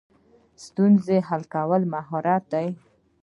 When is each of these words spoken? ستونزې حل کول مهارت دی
ستونزې 0.65 1.17
حل 1.27 1.43
کول 1.53 1.81
مهارت 1.93 2.43
دی 2.53 2.67